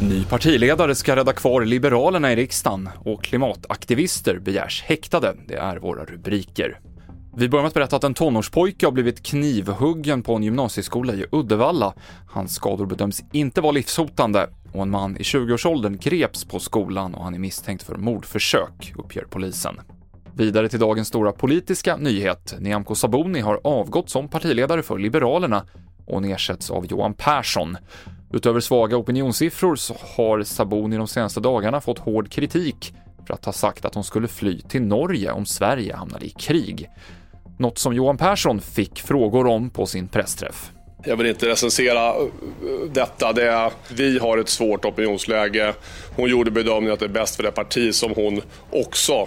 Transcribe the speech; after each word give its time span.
Ny 0.00 0.24
partiledare 0.24 0.94
ska 0.94 1.16
rädda 1.16 1.32
kvar 1.32 1.64
Liberalerna 1.64 2.32
i 2.32 2.36
riksdagen 2.36 2.88
och 3.04 3.24
klimataktivister 3.24 4.38
begärs 4.38 4.82
häktade. 4.82 5.36
Det 5.46 5.54
är 5.54 5.76
våra 5.76 6.04
rubriker. 6.04 6.80
Vi 7.36 7.48
börjar 7.48 7.62
med 7.62 7.68
att 7.68 7.74
berätta 7.74 7.96
att 7.96 8.04
en 8.04 8.14
tonårspojke 8.14 8.86
har 8.86 8.92
blivit 8.92 9.26
knivhuggen 9.26 10.22
på 10.22 10.34
en 10.34 10.42
gymnasieskola 10.42 11.14
i 11.14 11.24
Uddevalla. 11.32 11.94
Hans 12.30 12.54
skador 12.54 12.86
bedöms 12.86 13.24
inte 13.32 13.60
vara 13.60 13.72
livshotande 13.72 14.48
och 14.72 14.82
en 14.82 14.90
man 14.90 15.16
i 15.16 15.22
20-årsåldern 15.22 15.98
greps 15.98 16.44
på 16.44 16.58
skolan 16.58 17.14
och 17.14 17.24
han 17.24 17.34
är 17.34 17.38
misstänkt 17.38 17.82
för 17.82 17.96
mordförsök, 17.96 18.94
uppger 18.96 19.24
polisen. 19.30 19.80
Vidare 20.36 20.68
till 20.68 20.78
dagens 20.78 21.08
stora 21.08 21.32
politiska 21.32 21.96
nyhet. 21.96 22.54
Nyamko 22.58 22.94
Sabuni 22.94 23.40
har 23.40 23.60
avgått 23.64 24.10
som 24.10 24.28
partiledare 24.28 24.82
för 24.82 24.98
Liberalerna 24.98 25.66
och 26.06 26.14
hon 26.14 26.24
ersätts 26.24 26.70
av 26.70 26.86
Johan 26.86 27.14
Persson. 27.14 27.76
Utöver 28.32 28.60
svaga 28.60 28.96
opinionssiffror 28.96 29.76
så 29.76 29.96
har 30.16 30.42
Sabuni 30.42 30.96
de 30.96 31.08
senaste 31.08 31.40
dagarna 31.40 31.80
fått 31.80 31.98
hård 31.98 32.30
kritik 32.30 32.94
för 33.26 33.34
att 33.34 33.44
ha 33.44 33.52
sagt 33.52 33.84
att 33.84 33.94
hon 33.94 34.04
skulle 34.04 34.28
fly 34.28 34.60
till 34.60 34.82
Norge 34.82 35.30
om 35.30 35.46
Sverige 35.46 35.96
hamnade 35.96 36.26
i 36.26 36.30
krig. 36.30 36.90
Något 37.58 37.78
som 37.78 37.94
Johan 37.94 38.16
Persson 38.16 38.60
fick 38.60 39.00
frågor 39.00 39.46
om 39.46 39.70
på 39.70 39.86
sin 39.86 40.08
pressträff. 40.08 40.70
Jag 41.04 41.16
vill 41.16 41.26
inte 41.26 41.48
recensera 41.48 42.14
detta. 42.92 43.32
Det 43.32 43.50
är, 43.50 43.72
vi 43.94 44.18
har 44.18 44.38
ett 44.38 44.48
svårt 44.48 44.84
opinionsläge. 44.84 45.74
Hon 46.16 46.30
gjorde 46.30 46.50
bedömningen 46.50 46.92
att 46.92 47.00
det 47.00 47.06
är 47.06 47.08
bäst 47.08 47.36
för 47.36 47.42
det 47.42 47.50
parti 47.50 47.94
som 47.94 48.12
hon 48.14 48.40
också 48.70 49.26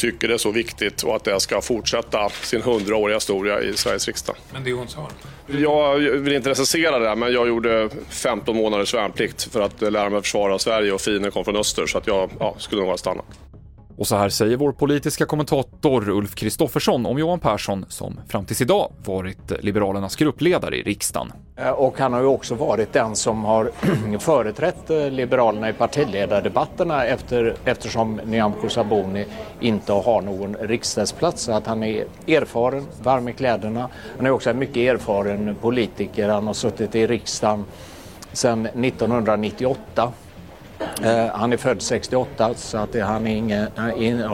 tycker 0.00 0.28
det 0.28 0.34
är 0.34 0.38
så 0.38 0.50
viktigt 0.50 1.02
och 1.02 1.16
att 1.16 1.24
det 1.24 1.40
ska 1.40 1.60
fortsätta 1.60 2.28
sin 2.28 2.62
hundraåriga 2.62 3.16
historia 3.16 3.60
i 3.60 3.76
Sveriges 3.76 4.06
riksdag. 4.06 4.36
Men 4.52 4.64
det 4.64 4.72
hon 4.72 4.88
sa? 4.88 5.08
Jag 5.46 5.98
vill 5.98 6.32
inte 6.32 6.50
recensera 6.50 6.98
det, 6.98 7.16
men 7.16 7.32
jag 7.32 7.48
gjorde 7.48 7.88
15 8.08 8.56
månaders 8.56 8.94
värnplikt 8.94 9.42
för 9.52 9.60
att 9.60 9.80
lära 9.80 10.10
mig 10.10 10.22
försvara 10.22 10.58
Sverige 10.58 10.92
och 10.92 11.00
fienden 11.00 11.30
kom 11.30 11.44
från 11.44 11.56
öster, 11.56 11.86
så 11.86 11.98
att 11.98 12.06
jag 12.06 12.30
ja, 12.38 12.54
skulle 12.58 12.80
nog 12.80 12.90
ha 12.90 12.96
stannat. 12.96 13.49
Och 13.96 14.06
så 14.06 14.16
här 14.16 14.28
säger 14.28 14.56
vår 14.56 14.72
politiska 14.72 15.26
kommentator 15.26 16.08
Ulf 16.08 16.34
Kristoffersson 16.34 17.06
om 17.06 17.18
Johan 17.18 17.40
Persson 17.40 17.84
som 17.88 18.20
fram 18.28 18.44
tills 18.44 18.60
idag 18.60 18.92
varit 19.04 19.52
Liberalernas 19.60 20.16
gruppledare 20.16 20.76
i 20.76 20.82
riksdagen. 20.82 21.32
Eh, 21.56 21.70
och 21.70 21.98
han 21.98 22.12
har 22.12 22.20
ju 22.20 22.26
också 22.26 22.54
varit 22.54 22.92
den 22.92 23.16
som 23.16 23.44
har 23.44 23.70
företrätt 24.18 24.90
eh, 24.90 25.10
Liberalerna 25.10 25.68
i 25.68 25.72
partiledardebatterna 25.72 27.04
efter, 27.04 27.56
eftersom 27.64 28.20
Nyamko 28.24 28.68
Sabuni 28.68 29.26
inte 29.60 29.92
har 29.92 30.22
någon 30.22 30.56
riksdagsplats. 30.60 31.42
Så 31.42 31.52
att 31.52 31.66
han 31.66 31.82
är 31.82 32.04
erfaren, 32.26 32.86
varm 33.02 33.28
i 33.28 33.32
kläderna. 33.32 33.88
Han 34.16 34.26
är 34.26 34.30
också 34.30 34.50
en 34.50 34.58
mycket 34.58 34.76
erfaren 34.76 35.56
politiker. 35.60 36.28
Han 36.28 36.46
har 36.46 36.54
suttit 36.54 36.94
i 36.94 37.06
riksdagen 37.06 37.64
sedan 38.32 38.66
1998 38.66 40.12
Eh, 41.02 41.26
han 41.34 41.52
är 41.52 41.56
född 41.56 41.82
68 41.82 42.54
så 42.54 42.78
att 42.78 42.94
han 42.94 43.26
är 43.26 43.36
ingen, 43.36 43.68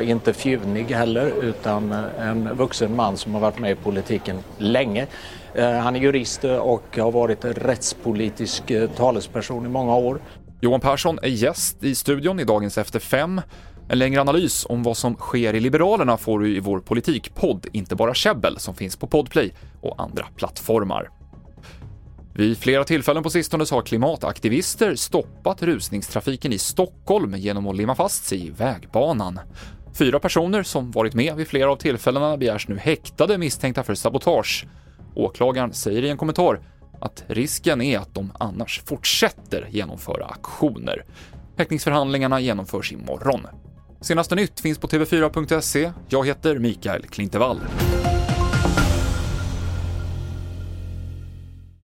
eh, 0.00 0.10
inte 0.10 0.32
fjunig 0.32 0.84
heller 0.84 1.32
utan 1.42 1.92
eh, 1.92 2.28
en 2.28 2.56
vuxen 2.56 2.96
man 2.96 3.16
som 3.16 3.34
har 3.34 3.40
varit 3.40 3.58
med 3.58 3.70
i 3.70 3.74
politiken 3.74 4.38
länge. 4.58 5.06
Han 5.54 5.96
är 5.96 6.00
jurist 6.00 6.44
och 6.44 6.98
har 6.98 7.12
varit 7.12 7.44
rättspolitisk 7.44 8.72
talesperson 8.96 9.66
i 9.66 9.68
många 9.68 9.96
år. 9.96 10.20
Johan 10.60 10.80
Persson 10.80 11.18
är 11.22 11.28
gäst 11.28 11.84
i 11.84 11.94
studion 11.94 12.40
i 12.40 12.44
dagens 12.44 12.78
Efter 12.78 12.98
fem. 12.98 13.40
En 13.88 13.98
längre 13.98 14.20
analys 14.20 14.66
om 14.68 14.82
vad 14.82 14.96
som 14.96 15.14
sker 15.14 15.54
i 15.54 15.60
Liberalerna 15.60 16.16
får 16.16 16.38
du 16.38 16.56
i 16.56 16.60
vår 16.60 16.80
politikpodd 16.80 17.66
Inte 17.72 17.96
bara 17.96 18.14
käbbel 18.14 18.58
som 18.58 18.74
finns 18.74 18.96
på 18.96 19.06
Podplay 19.06 19.52
och 19.80 20.02
andra 20.02 20.26
plattformar. 20.36 21.19
Vid 22.34 22.58
flera 22.58 22.84
tillfällen 22.84 23.22
på 23.22 23.30
sistone 23.30 23.66
så 23.66 23.74
har 23.74 23.82
klimataktivister 23.82 24.94
stoppat 24.94 25.62
rusningstrafiken 25.62 26.52
i 26.52 26.58
Stockholm 26.58 27.34
genom 27.34 27.66
att 27.66 27.76
limma 27.76 27.94
fast 27.94 28.24
sig 28.24 28.46
i 28.46 28.50
vägbanan. 28.50 29.40
Fyra 29.94 30.20
personer 30.20 30.62
som 30.62 30.90
varit 30.90 31.14
med 31.14 31.36
vid 31.36 31.48
flera 31.48 31.72
av 31.72 31.76
tillfällena 31.76 32.36
begärs 32.36 32.68
nu 32.68 32.78
häktade 32.78 33.38
misstänkta 33.38 33.82
för 33.82 33.94
sabotage. 33.94 34.66
Åklagaren 35.14 35.72
säger 35.72 36.02
i 36.02 36.08
en 36.08 36.16
kommentar 36.16 36.60
att 37.00 37.24
risken 37.26 37.80
är 37.80 37.98
att 37.98 38.14
de 38.14 38.32
annars 38.38 38.82
fortsätter 38.84 39.68
genomföra 39.70 40.26
aktioner. 40.26 41.04
Häktningsförhandlingarna 41.56 42.40
genomförs 42.40 42.92
imorgon. 42.92 43.46
Senaste 44.00 44.34
nytt 44.34 44.60
finns 44.60 44.78
på 44.78 44.88
tv4.se. 44.88 45.92
Jag 46.08 46.26
heter 46.26 46.58
Mikael 46.58 47.02
Klintevall. 47.02 47.60